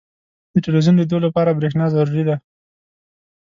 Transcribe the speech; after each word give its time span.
•د 0.53 0.55
ټلویزیون 0.65 0.95
لیدو 0.99 1.17
لپاره 1.25 1.57
برېښنا 1.59 1.85
ضروري 1.95 2.23
ده. 2.29 2.35